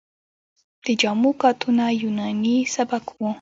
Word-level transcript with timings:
د 0.85 0.87
جامو 1.01 1.31
کاتونه 1.41 1.83
یوناني 2.03 2.57
سبک 2.75 3.05
و 3.19 3.25